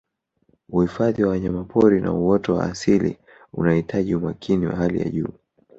Uhifadhi 0.69 1.23
wa 1.23 1.29
wanyapori 1.29 2.01
na 2.01 2.13
uoto 2.13 2.53
wa 2.55 2.65
asili 2.65 3.17
unahitaji 3.53 4.15
umakini 4.15 4.65
wa 4.65 4.75
hali 4.75 4.99
ya 5.01 5.09
juu 5.09 5.33